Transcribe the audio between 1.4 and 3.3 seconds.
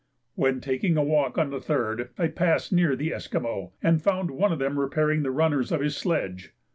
the 3rd I passed near the